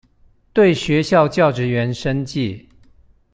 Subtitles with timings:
[0.51, 2.65] 對學校教職員申誡